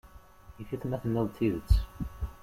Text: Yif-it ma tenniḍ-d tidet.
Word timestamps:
Yif-it 0.57 0.83
ma 0.85 0.97
tenniḍ-d 1.01 1.33
tidet. 1.35 1.71